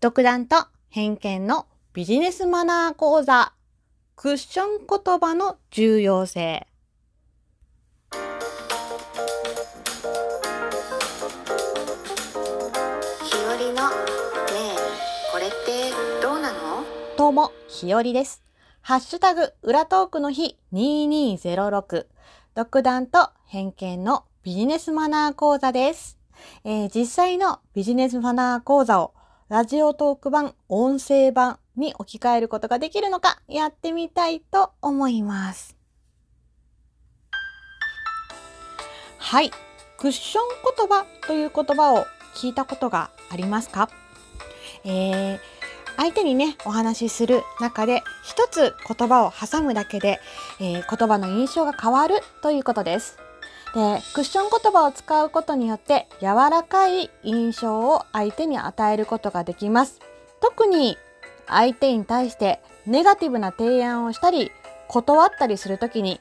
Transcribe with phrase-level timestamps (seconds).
[0.00, 0.54] 独断と
[0.90, 3.52] 偏見のビジネスマナー講座
[4.14, 6.68] クッション言葉の重要性。
[8.12, 8.18] 日
[13.44, 13.96] 和のね
[14.54, 14.76] え
[15.32, 15.90] これって
[16.22, 16.84] どうなの？
[17.16, 18.44] どうもひよりです。
[18.82, 22.06] ハッシュタグ裏トークの日2206
[22.54, 26.18] 独断と偏見のビジネスマナー講座です、
[26.62, 29.14] えー実際のビジネスマナー講座を
[29.48, 35.74] ラジオトーク版、音声版に置き換えることができるのかやってみたいと思います。
[39.16, 39.50] はい。
[39.96, 40.44] クッション
[40.76, 43.88] 言葉という言葉を聞いたことがありますか？
[44.84, 45.38] えー
[45.96, 50.20] 相手にね、お話しする中で一つ言葉を挟むだけで、
[50.60, 53.18] えー言葉の印象が変わるということです。
[53.74, 60.00] で、クッション言葉を使うことによって柔らかい印象を相手に与えることができます。
[60.40, 60.96] 特に
[61.46, 64.50] 相手に対してネガティブな提案をしたり
[64.88, 66.20] 断ったりするときに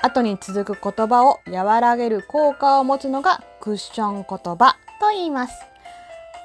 [0.00, 5.54] 後に続く言葉を和らげる効果を持つのがクッション言葉と言います。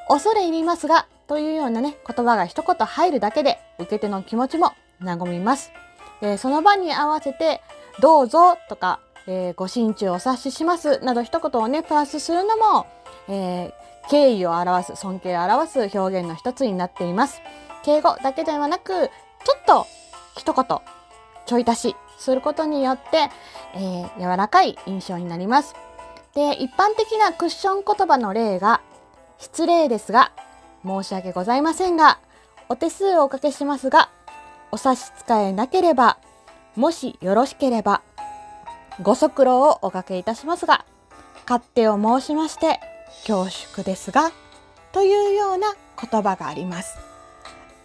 [0.08, 5.72] 恐れ入りますがというようなね言葉が一言入るだけで受け手の気持ちも和みます。
[6.38, 7.62] その場に合わせて
[8.02, 12.88] どうぞとか、えーご心中お察ししますなど一言をねプラスするのも、
[13.28, 13.74] えー
[14.10, 17.42] 敬意を表す尊敬を表す表現の一つになっています。
[17.84, 19.86] 敬語だけではなくちょっと
[20.36, 20.66] 一言
[21.46, 23.30] ちょい足しすることによって、
[23.76, 25.76] えー柔らかい印象になります。
[26.34, 28.82] で一般的なクッション言葉の例が
[29.38, 30.32] 失礼ですが
[30.84, 32.20] 申し訳ございませんが
[32.68, 34.10] お手数をおかけしますが
[34.72, 36.18] お差し支えなければ
[36.76, 38.02] もしよろしければ
[39.02, 40.86] ご足労をおかけいたしますが
[41.48, 42.80] 勝手を申しまして
[43.26, 44.32] 恐縮ですが
[44.92, 46.98] というような言葉があります。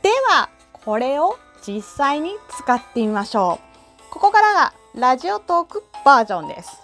[0.02, 3.58] ではこれを実際に使ってみましょ
[4.10, 4.12] う。
[4.12, 6.78] ここからがラジオトークバージョンです。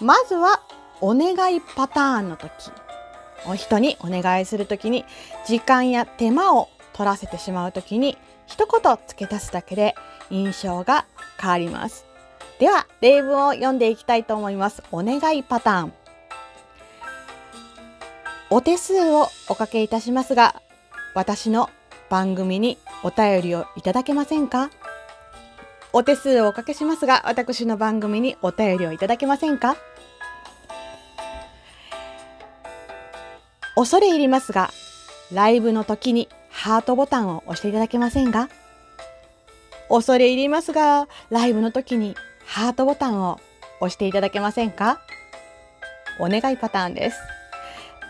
[0.00, 0.60] まずは
[1.00, 2.50] お願いパターンの時。
[3.46, 5.04] お人にお願いする時に
[5.46, 9.94] 時間や手間を取らせてしまう時に一言付け足すだけで
[10.28, 11.06] 印象が
[11.40, 12.09] 変わります。
[12.60, 14.82] では例文を読んでいきたいと思います。
[14.92, 15.92] お願いパターン。
[18.50, 20.60] お手数をおかけいたしますが
[21.14, 21.70] 私の
[22.10, 24.70] 番組にお便りをいただけませんか？
[25.94, 29.76] お手数をおかけしますが私の番組にお便りをいただけませんか？
[33.74, 34.70] 恐れ入りますが
[35.32, 38.50] ライブの時にハートボタンを押していただけませんか？
[39.88, 42.16] 恐れ入りますがライブの時に
[42.50, 43.38] ハートボタンを
[43.80, 45.00] 押していただけませんか？
[46.18, 47.18] お願いパターンです。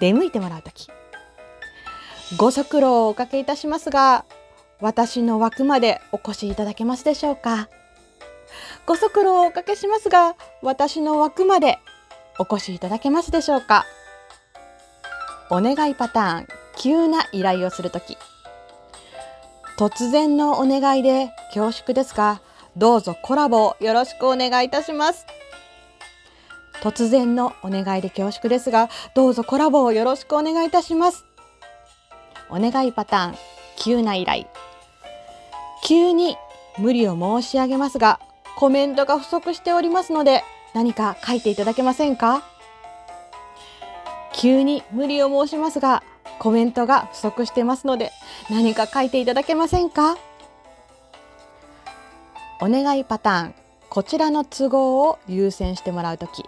[0.01, 0.89] 出向いてもらう時。
[2.39, 4.25] ご足労をおかけいたしますが
[4.81, 7.69] 私の枠までお越しいただけますでしょうか？
[8.87, 11.79] ご足労をおかけしますが私の枠まで
[12.39, 13.85] お越しいただけますでしょうか？
[15.51, 18.17] お願いパターン急な依頼をするとき
[19.79, 22.41] 突然のお願いで恐縮ですが
[22.77, 25.27] どうぞコラボをよろしくお願いいたします。
[26.83, 31.27] 突然のお願いで恐縮ですがどうぞコラボをよろしくお願いいたします。
[32.49, 33.35] お願いパターン
[33.77, 34.47] 急な依頼。
[35.85, 36.37] 急に
[36.79, 38.21] 無理を申し上げますが
[38.57, 40.43] コメントが不足しておりますので
[40.75, 42.43] 何か書いていただけませんか？
[44.33, 46.03] 急に無理を申しますが
[46.39, 48.13] コメントが不足してますので
[48.49, 50.17] 何か書いていただけませんか？
[52.63, 53.55] お願いパターン。
[53.89, 56.45] こちらの都合を優先してもらうとき。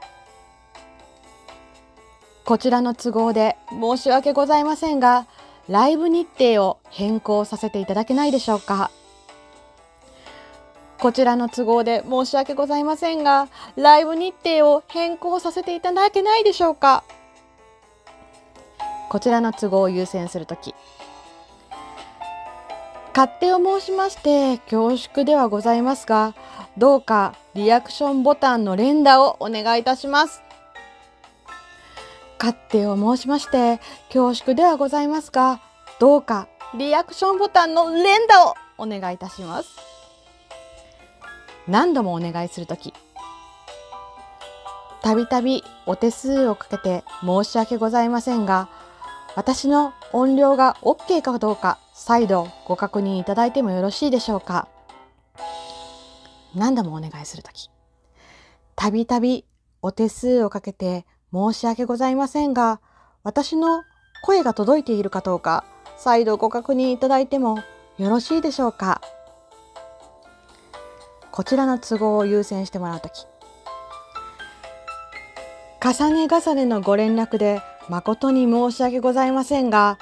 [2.45, 5.27] こちらの都合で申し訳ございませんが
[5.69, 8.91] ライブ日程を変更させていただけないでしょうか。
[10.99, 17.05] こちらの都合で申し訳ございませんがライブ日程を変更させていただけないでしょうか。
[19.09, 20.75] こちらの都合を優先するとき。
[23.15, 26.35] 勝手を申しまして恐縮ではございますが
[26.79, 30.43] どうかリアクションボタンの連打をお願いいたします。
[32.39, 33.79] 勝手を申しまして
[34.09, 35.61] 恐縮ではございますが
[36.01, 39.69] どうかリアクションボタンの連打をお願いいたします。
[41.69, 42.93] 何度もお願いするとき
[45.03, 48.69] たびたびお手数をかけて申し訳ございませんが
[49.37, 54.69] 私の音量が OK かどうか再度ご確認いただいてもよろしいでしょうか？
[56.55, 57.71] 何度もお願いするとき。
[58.75, 59.45] たびたび
[59.83, 62.81] お手数をかけて申し訳ございませんが
[63.23, 63.83] 私の
[64.25, 65.65] 声が届いているかどうか
[65.97, 67.59] 再度ご確認いただいても
[67.99, 69.01] よろしいでしょうか？
[71.31, 73.27] こちらの都合を優先してもらうとき。
[75.85, 79.99] 重ね重ねのご連絡で誠に申し訳ございませんが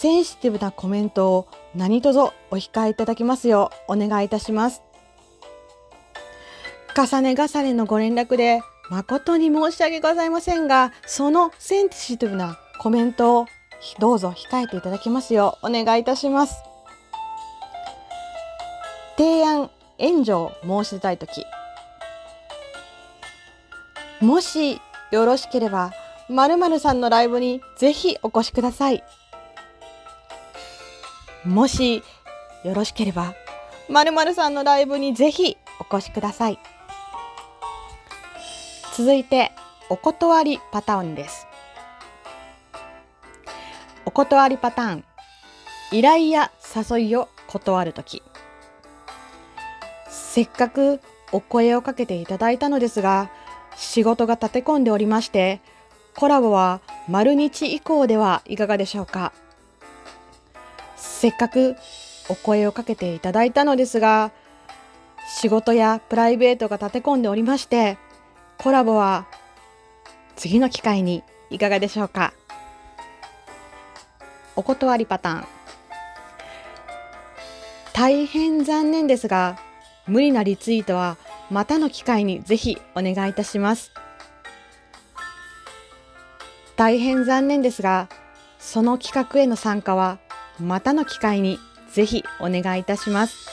[0.00, 4.80] センシティブなコメントを何卒お控えいただきますようお願いいたします。
[6.96, 13.46] 重ね重ねのご連絡で誠に申し訳ございませんがそのセンシティブなコメントを
[13.98, 16.62] どうぞ控えていただきますようお願いいたします。
[19.18, 21.44] 提案援助を申し出たいとき
[24.22, 24.80] もし
[25.10, 25.92] よろしければ
[26.30, 29.04] 〇〇さんのライブにぜひお越しください。
[31.44, 32.02] もし
[32.64, 33.34] よろしければ
[33.88, 36.58] 〇〇さんのライブにぜひお越しください。
[38.96, 39.52] 続いて
[39.88, 41.46] お断りパターンです。
[44.04, 45.04] お断りパターン。
[45.92, 46.52] 依頼や
[46.90, 48.22] 誘いを断るとき。
[50.08, 51.00] せっかく
[51.32, 53.30] お声をかけていただいたのですが
[53.76, 55.60] 仕事が立て込んでおりまして
[56.14, 59.32] コラボは丸日以降ではいかがでしょうか？
[61.20, 61.76] せっかく
[62.30, 64.32] お声をかけていただいたのですが
[65.28, 67.98] 仕事やプライベートが立て込んでおりまして
[68.56, 69.26] コラボは
[70.34, 72.32] 次の機会にいかがでしょうか。
[74.56, 75.44] お断りパターン。
[77.92, 79.58] 大変残念ですが
[80.06, 81.18] 無理なリツイートは
[81.50, 83.92] またの機会にぜひお願いいたします。
[86.76, 88.08] 大変残念ですが
[88.58, 90.18] その企画への参加は
[90.60, 91.58] またの機会に
[91.92, 93.48] ぜひお願いいたします。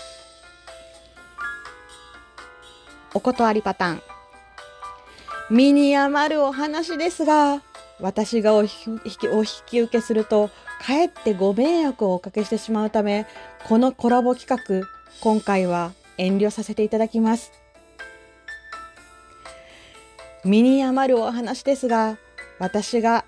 [3.14, 4.02] お断りパターン。
[5.50, 7.62] 身に余るお話ですが
[8.02, 8.70] 私がお引
[9.20, 10.50] きお引き受けすると
[10.82, 13.26] かえってご迷惑をおかけしてしまうため
[13.66, 14.86] このコラボ企画
[15.22, 17.52] 今回は遠慮させていただきます。
[20.44, 22.18] 身に余るお話ですが
[22.60, 23.26] 私が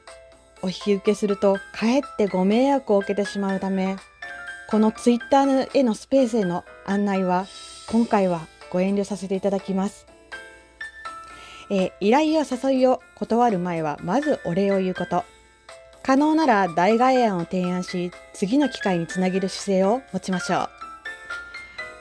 [0.62, 3.98] お引き受けするとかえってご迷惑を受けてしまうため
[4.70, 7.46] このツイッターへのスペースへの案内は
[7.92, 8.42] 今回は
[8.72, 10.06] ご遠慮させていただきます、
[11.72, 15.24] えー、依頼や誘いを断る前はまずお礼を言うこと。
[16.02, 20.70] 可能なら代替案を提案し次の機会につなげる姿勢を持ちましょう。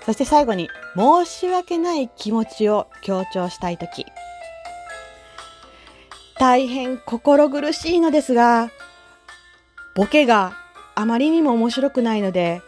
[0.07, 4.07] そして最後に申し訳ない気持ちを強調したいとき
[6.39, 8.71] 大変心苦しいのですが
[9.95, 10.53] ボケが
[10.95, 12.63] あまりにも面白くないので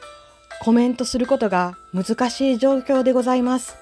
[0.60, 3.76] コメントすることが難しい状況でございます。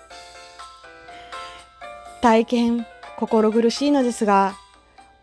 [2.20, 2.87] 大変
[3.17, 4.55] 心苦しいのですが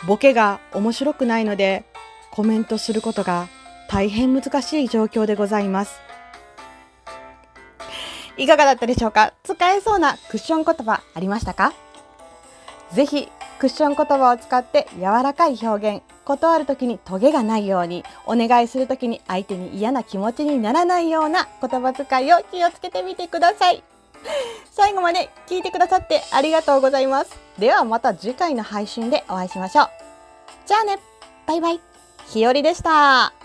[0.08, 1.86] ボケが面白くないので
[2.32, 3.48] コメントすることが
[3.90, 6.00] 大変難しい状況でございます。
[8.38, 9.34] いかがだったでしょうか？
[9.44, 11.72] 使えそうなクッション言葉ありましたか？
[12.92, 13.30] ぜひ
[13.60, 16.04] クッション言葉を使って柔らかい表現。
[16.26, 23.84] 断る時にトゲがないようにお願いする時に相手に嫌な気持ちにならないような言葉遣いを気をつけてみてください。
[24.72, 27.40] 最後まで聞いてくださってありがとうございます。
[27.60, 29.90] ではまた次回の配信でお会いしましょう。
[30.66, 31.00] じゃあね。
[31.46, 31.80] バイバイ。
[32.28, 33.45] ひよりでした。